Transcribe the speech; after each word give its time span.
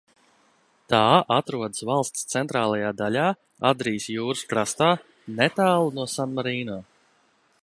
Tā 0.93 1.01
atrodas 1.35 1.83
valsts 1.89 2.25
centrālajā 2.35 2.91
daļā 3.03 3.27
Adrijas 3.73 4.09
jūras 4.17 4.45
krastā, 4.55 4.91
netālu 5.43 5.97
no 6.01 6.13
Sanmarīno. 6.19 6.85